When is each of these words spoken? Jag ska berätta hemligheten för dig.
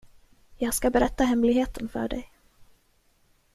Jag 0.57 0.73
ska 0.73 0.89
berätta 0.89 1.23
hemligheten 1.23 1.89
för 1.89 2.09
dig. 2.09 2.31